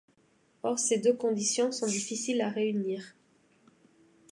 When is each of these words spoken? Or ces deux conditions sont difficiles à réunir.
Or 0.63 0.79
ces 0.79 0.97
deux 0.97 1.13
conditions 1.13 1.71
sont 1.71 1.85
difficiles 1.85 2.41
à 2.41 2.49
réunir. 2.49 3.13